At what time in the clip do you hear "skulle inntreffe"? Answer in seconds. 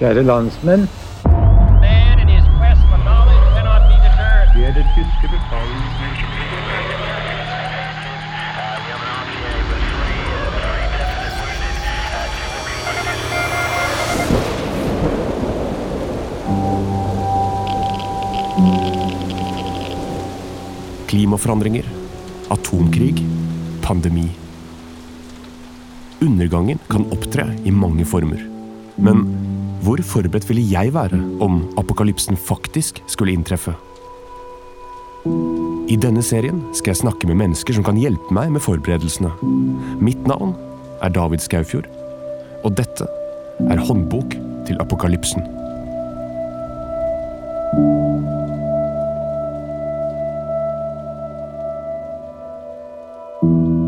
33.06-33.72